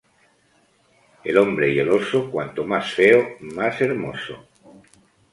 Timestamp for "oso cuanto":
1.89-2.65